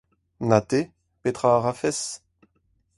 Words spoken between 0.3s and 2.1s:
Na te, petra a rafes?